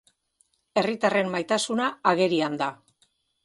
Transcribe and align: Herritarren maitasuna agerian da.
Herritarren 0.83 1.31
maitasuna 1.35 1.93
agerian 2.15 2.61
da. 2.65 2.75